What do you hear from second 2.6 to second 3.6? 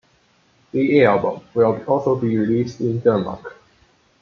in Denmark.